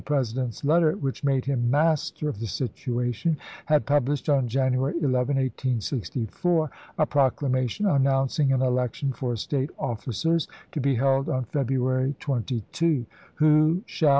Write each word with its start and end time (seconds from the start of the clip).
President's 0.03 0.65
letter 0.65 0.93
which 0.93 1.23
made 1.23 1.45
him" 1.45 1.69
master" 1.69 2.27
of 2.27 2.39
the 2.39 2.47
situation, 2.47 3.37
had 3.67 3.85
published, 3.85 4.29
on 4.29 4.47
January 4.47 4.95
11, 4.95 5.13
1864, 5.35 6.71
a 6.97 7.05
proclamation, 7.05 7.85
announcing 7.85 8.51
an 8.51 8.63
election 8.63 9.13
for 9.13 9.35
State 9.35 9.69
officers 9.77 10.47
to 10.71 10.81
be 10.81 10.95
held 10.95 11.29
on 11.29 11.43
February 11.45 12.15
22," 12.19 13.05
who 13.35 13.83
shall, 13.85 14.09
i864. 14.09 14.09